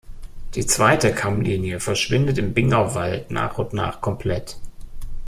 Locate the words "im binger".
2.39-2.95